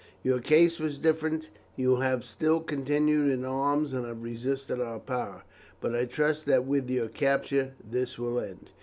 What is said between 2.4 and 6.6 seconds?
continued in arms and have resisted our power, but I trust